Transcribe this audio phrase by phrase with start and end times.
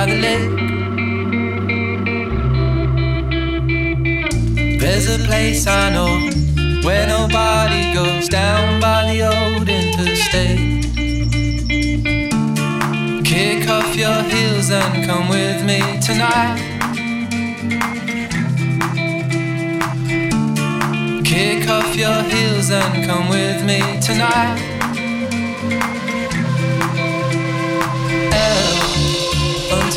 [0.00, 0.50] By the lake.
[4.80, 6.30] There's a place I know
[6.86, 10.84] where nobody goes down by the old interstate.
[13.26, 16.56] Kick off your heels and come with me tonight.
[21.24, 24.69] Kick off your heels and come with me tonight.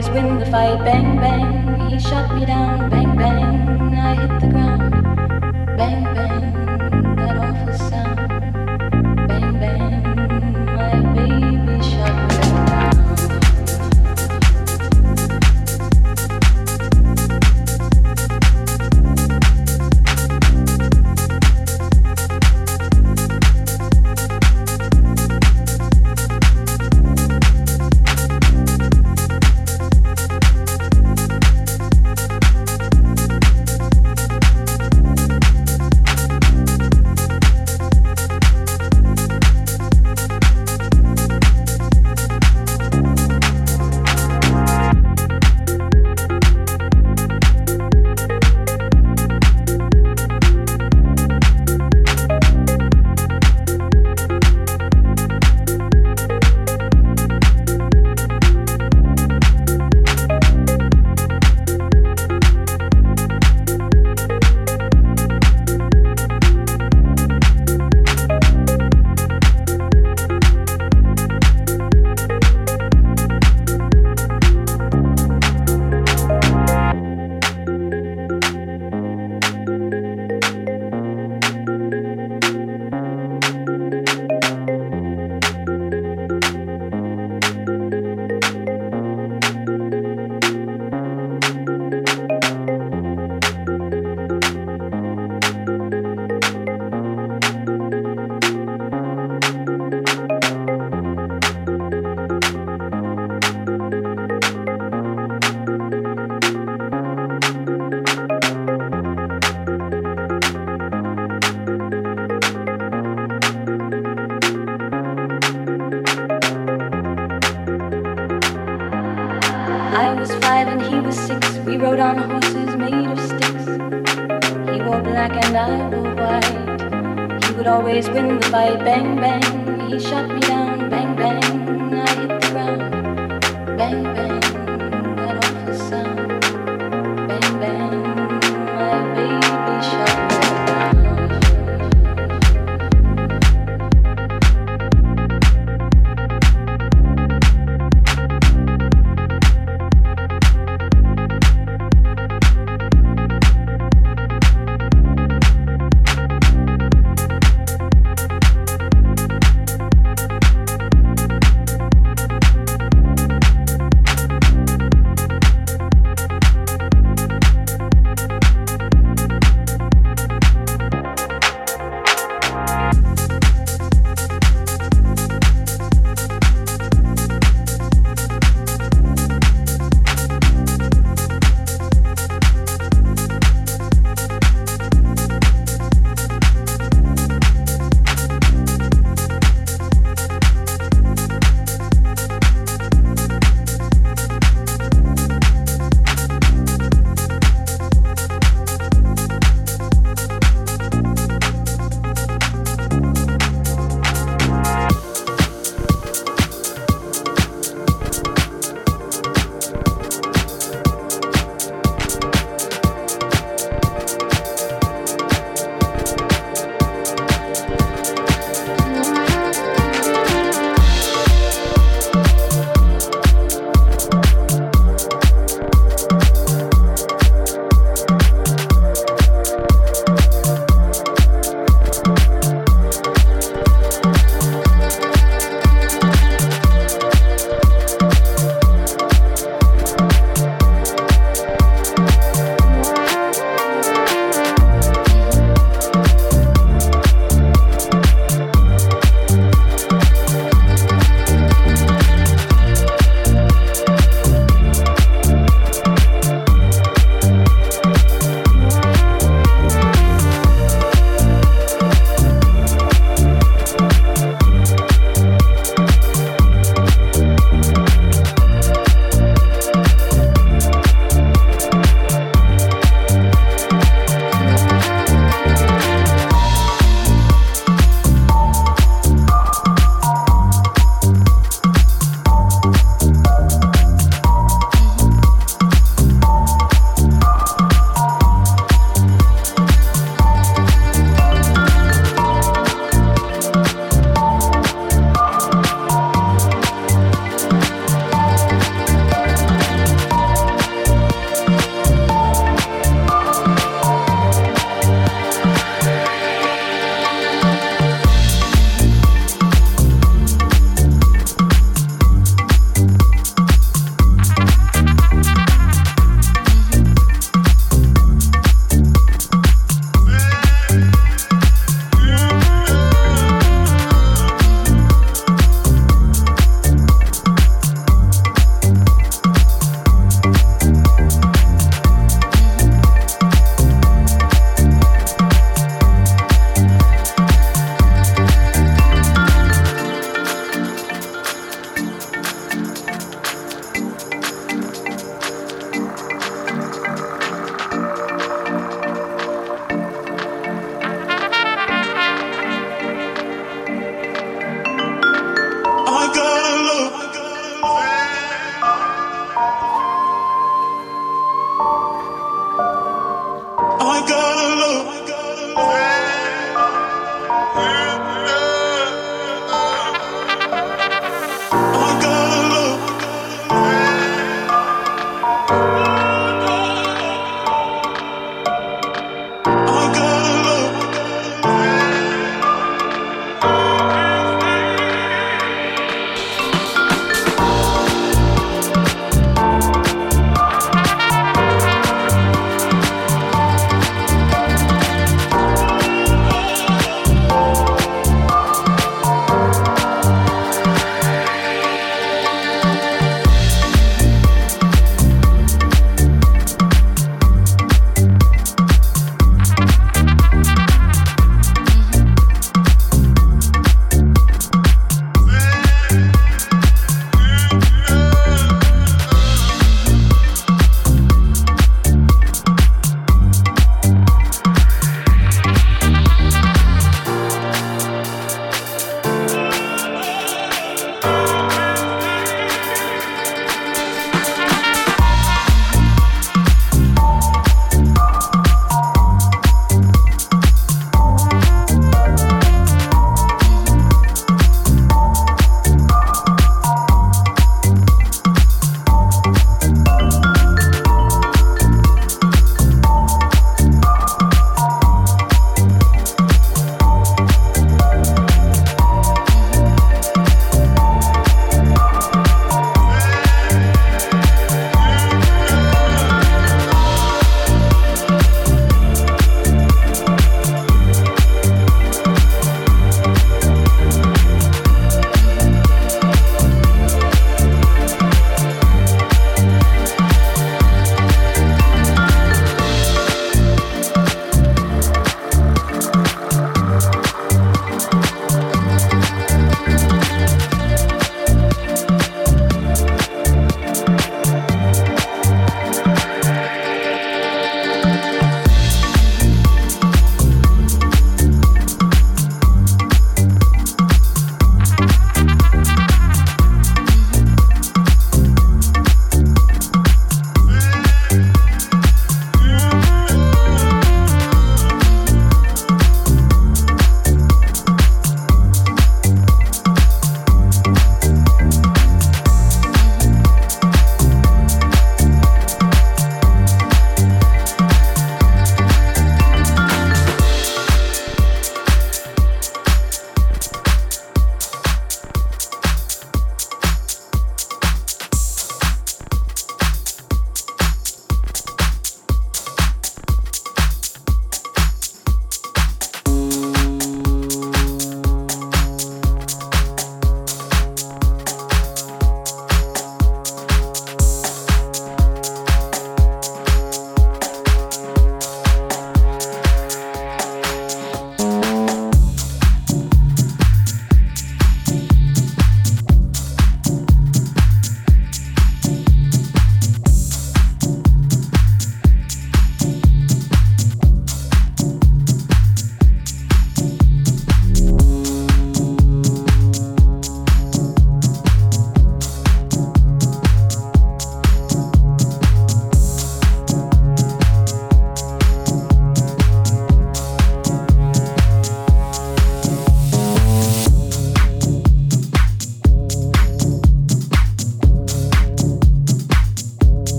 [0.00, 0.99] always win the fight.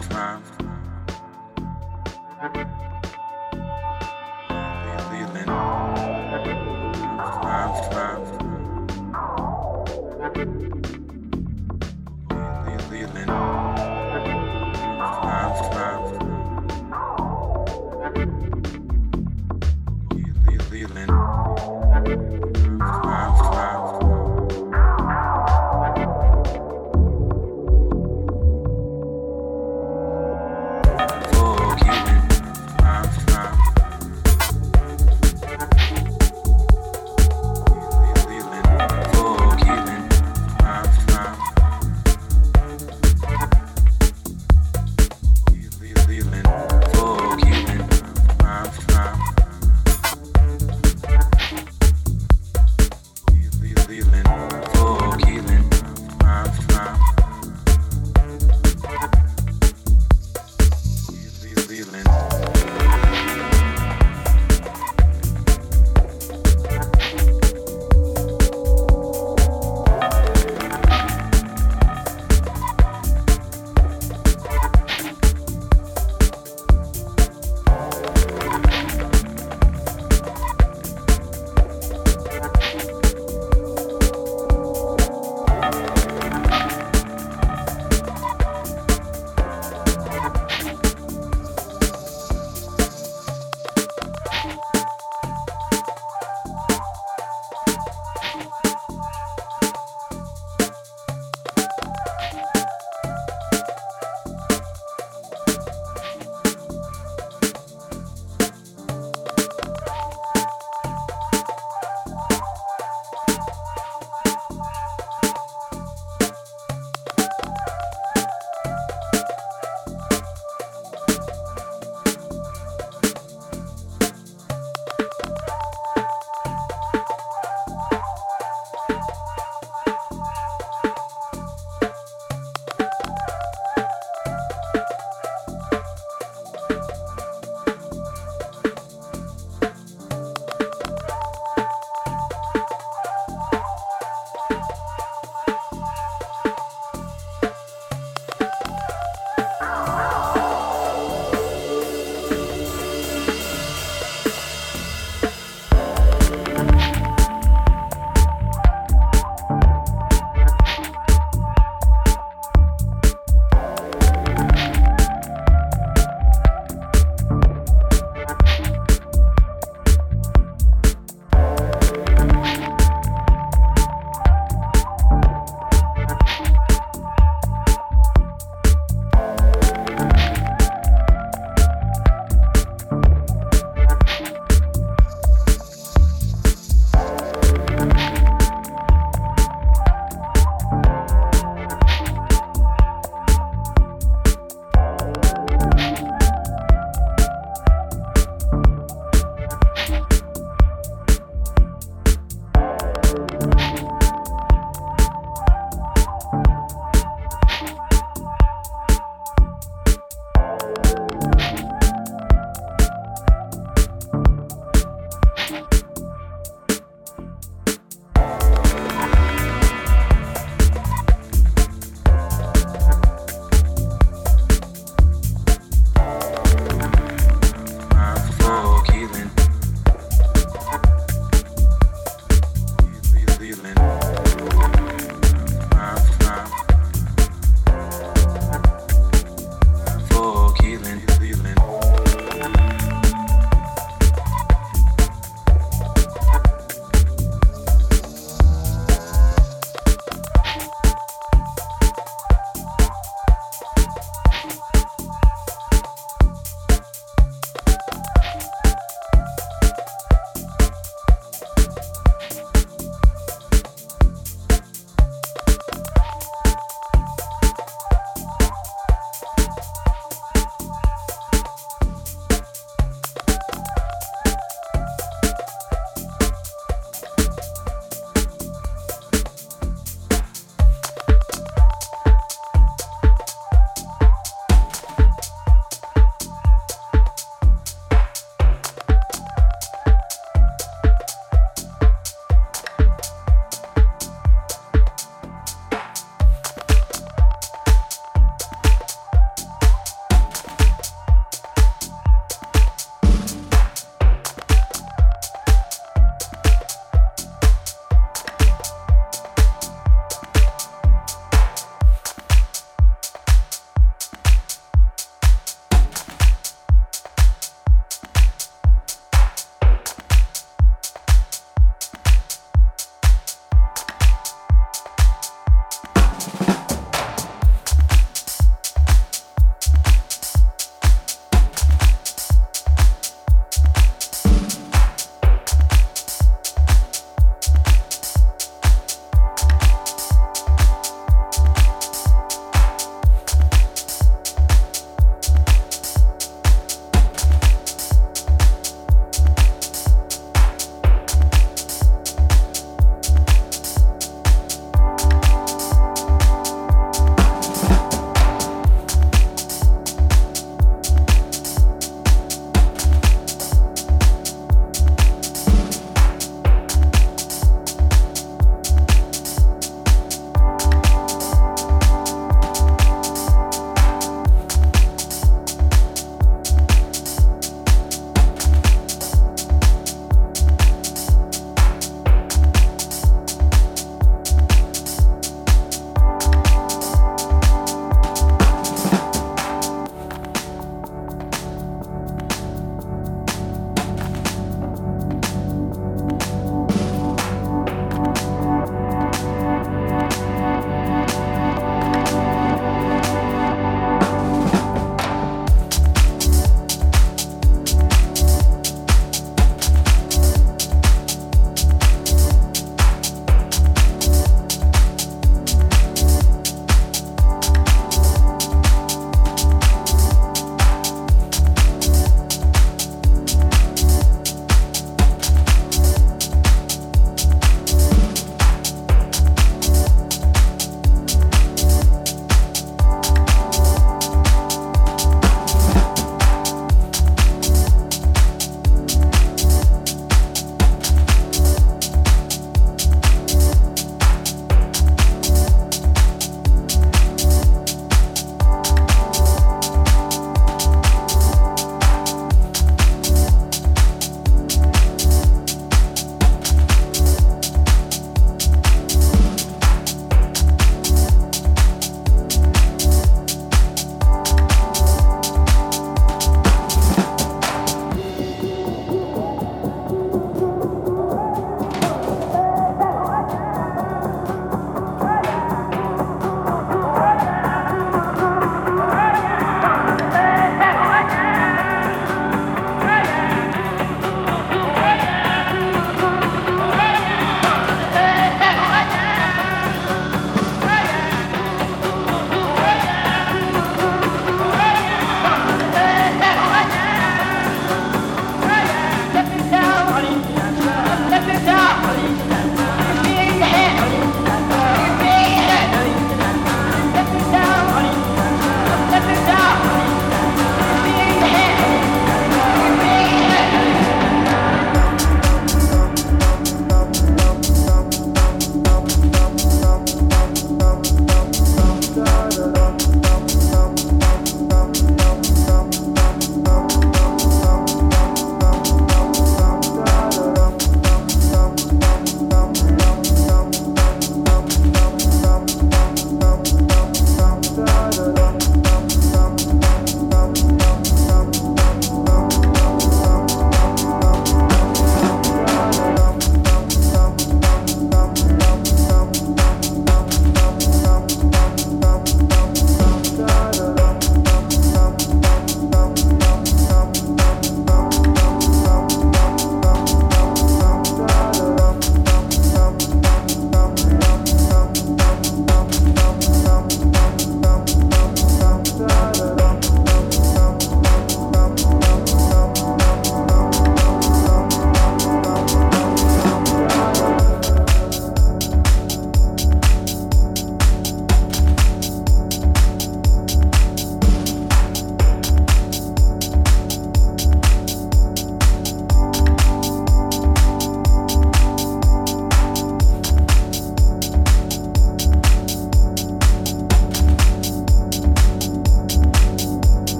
[0.00, 0.42] time.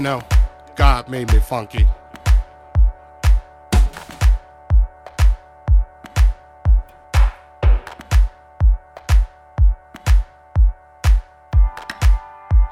[0.00, 0.22] You know,
[0.76, 1.86] God made me funky.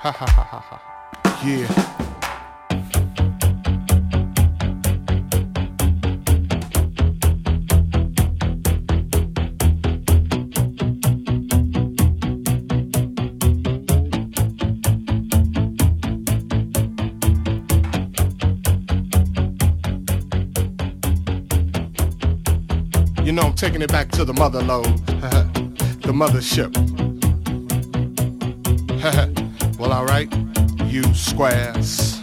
[0.00, 1.42] Ha ha ha ha ha.
[1.44, 2.07] Yeah.
[23.58, 24.84] Taking it back to the mother lode,
[26.06, 26.72] the mothership.
[29.80, 30.32] well, alright,
[30.84, 32.17] you squares.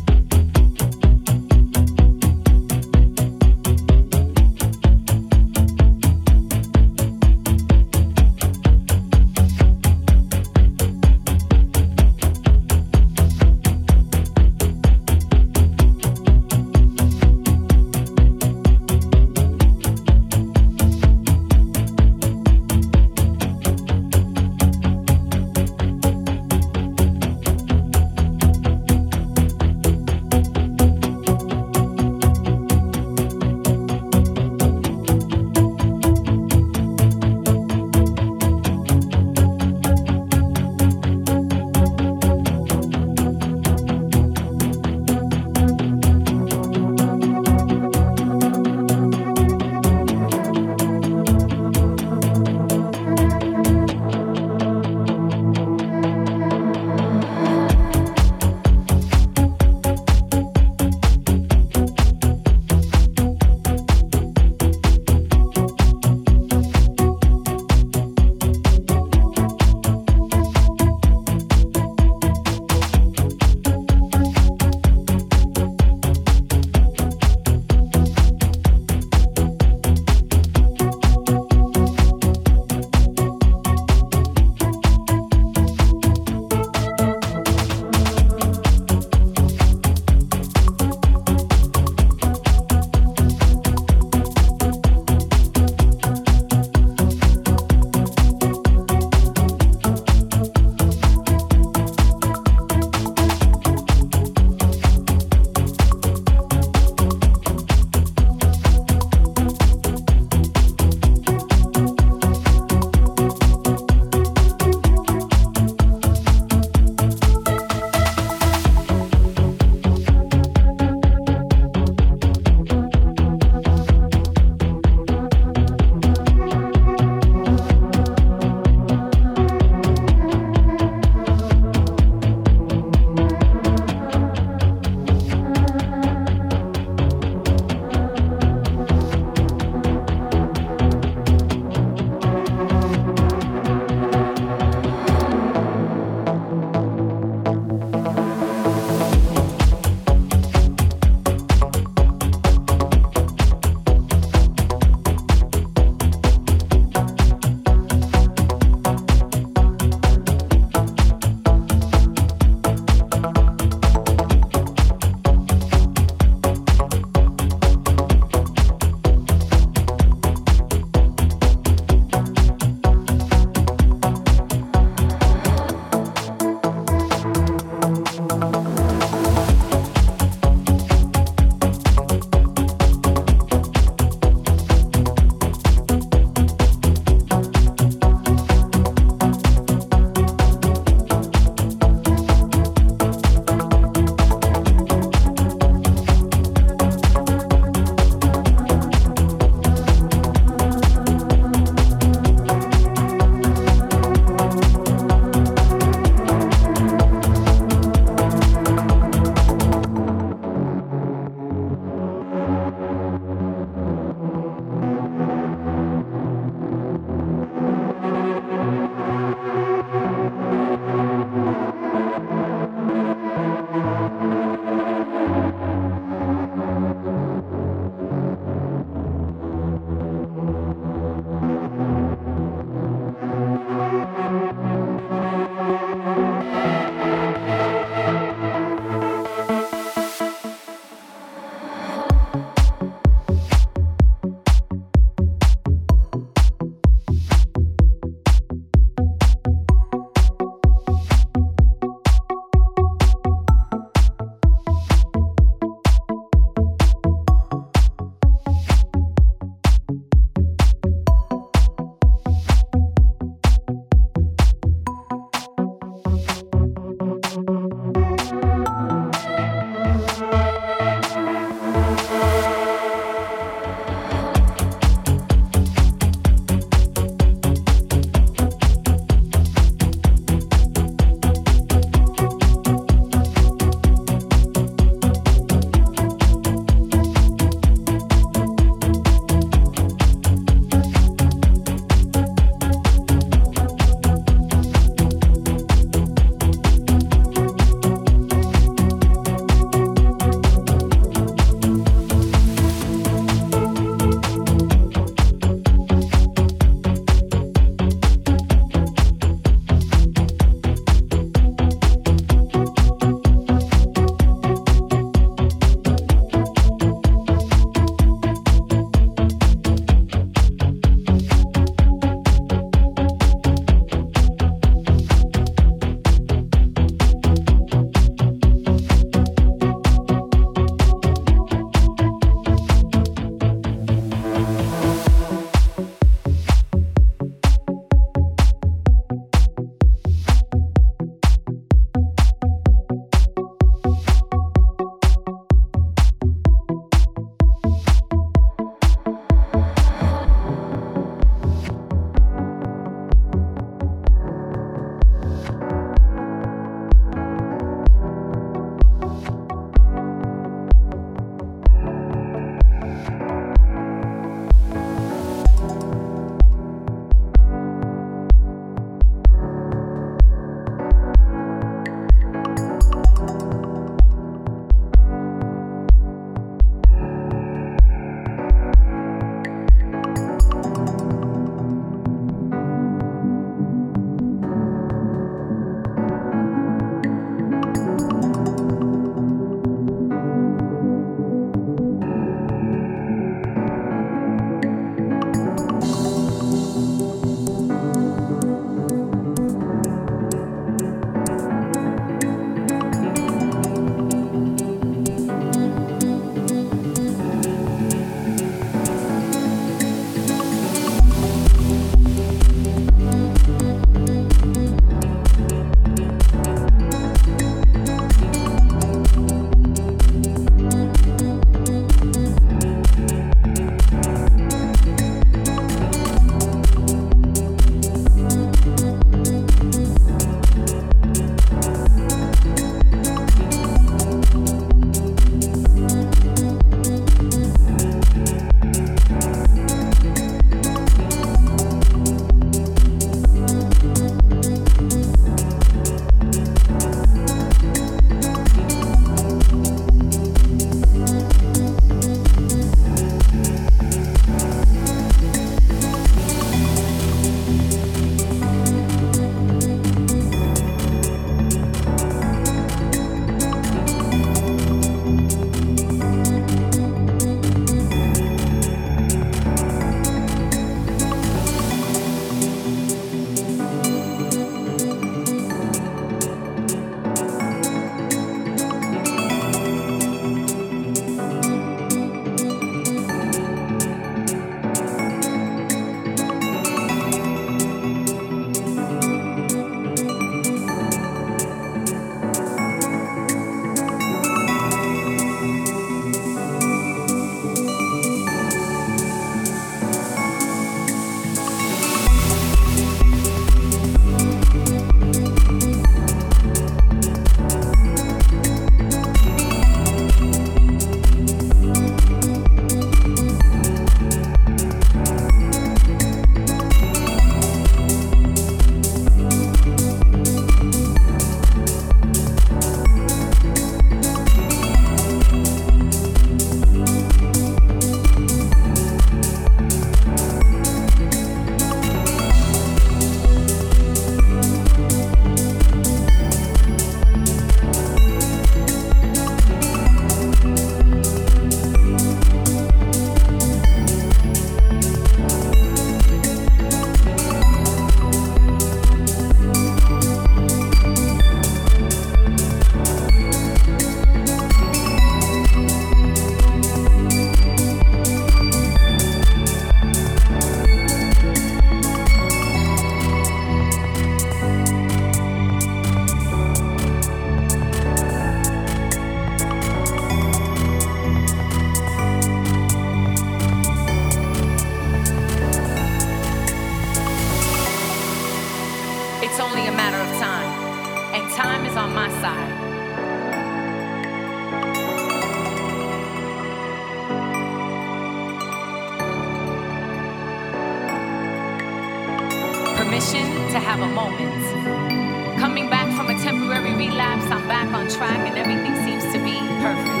[593.94, 595.38] To moment.
[595.38, 599.38] Coming back from a temporary relapse, I'm back on track and everything seems to be
[599.62, 600.00] perfect.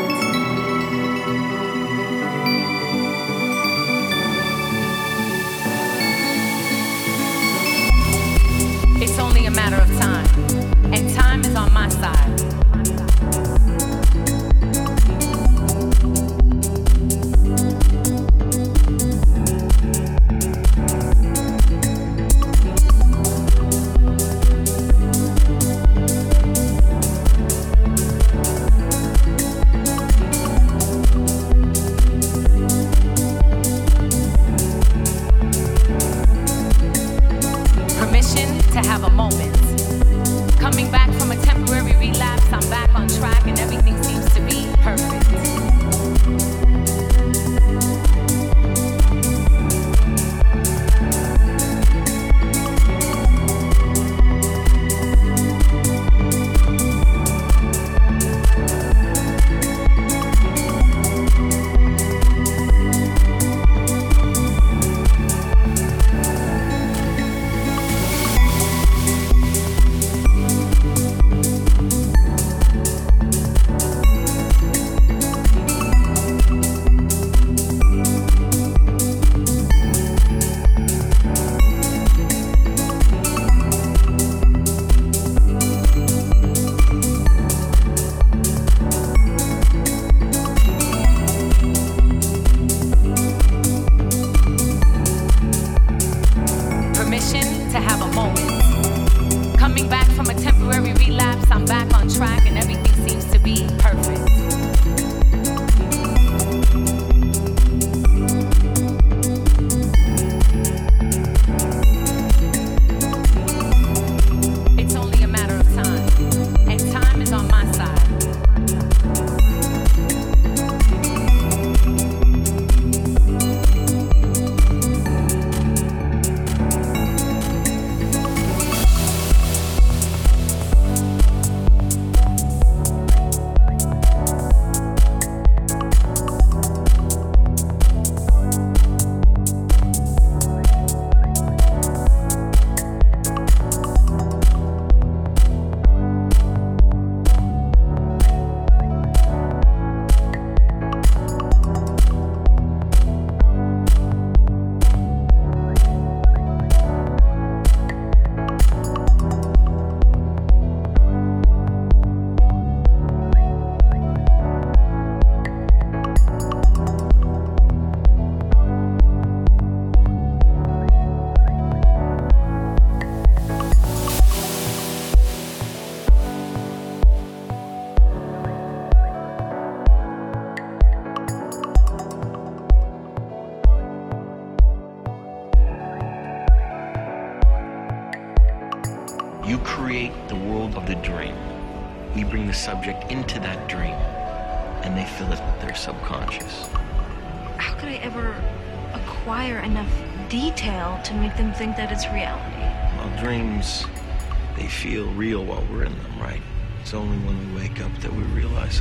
[9.02, 10.26] It's only a matter of time,
[10.92, 12.73] and time is on my side.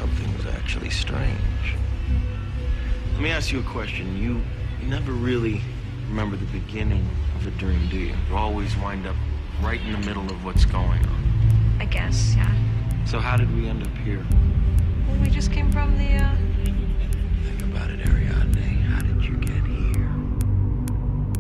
[0.04, 1.76] Something was actually strange.
[3.14, 4.18] Let me ask you a question.
[4.18, 4.42] You,
[4.82, 5.62] you never really
[6.10, 8.14] remember the beginning of a dream, do you?
[8.30, 9.16] You always wind up
[9.62, 11.78] right in the middle of what's going on.
[11.80, 12.54] I guess, yeah.
[13.06, 14.26] So how did we end up here?
[15.08, 16.36] Well, we just came from the, uh...
[17.46, 18.82] Think about it, Ariadne.
[18.82, 20.10] How did you get here?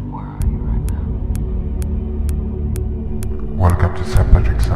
[0.07, 1.03] Where are you right now?
[3.57, 4.31] Welcome to St.
[4.31, 4.67] Patrick's